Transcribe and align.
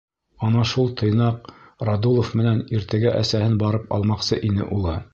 Ана 0.45 0.63
шул 0.71 0.89
тыйнаҡ 1.01 1.51
Радулов 1.89 2.33
менән 2.41 2.65
иртәгә 2.79 3.15
әсәһен 3.23 3.57
барып 3.65 3.97
алмаҡсы 4.01 4.45
ине 4.53 4.71
улы. 4.79 5.03